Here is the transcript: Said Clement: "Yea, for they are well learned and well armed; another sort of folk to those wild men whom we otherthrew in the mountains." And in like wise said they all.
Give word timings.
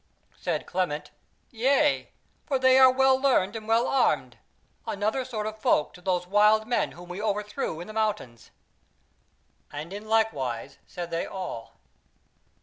Said 0.39 0.65
Clement: 0.65 1.11
"Yea, 1.51 2.09
for 2.47 2.57
they 2.57 2.79
are 2.79 2.91
well 2.91 3.17
learned 3.21 3.55
and 3.55 3.67
well 3.67 3.85
armed; 3.87 4.39
another 4.87 5.23
sort 5.23 5.45
of 5.45 5.61
folk 5.61 5.93
to 5.93 6.01
those 6.01 6.25
wild 6.25 6.65
men 6.67 6.93
whom 6.93 7.07
we 7.07 7.21
otherthrew 7.21 7.79
in 7.79 7.85
the 7.85 7.93
mountains." 7.93 8.49
And 9.71 9.93
in 9.93 10.07
like 10.09 10.33
wise 10.33 10.79
said 10.87 11.11
they 11.11 11.27
all. 11.27 11.73